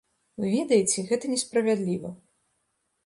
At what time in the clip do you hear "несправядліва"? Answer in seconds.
1.33-2.09